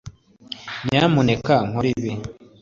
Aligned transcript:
nyamuneka 0.87 1.55
ntukore 1.67 1.89
ibi 1.97 2.11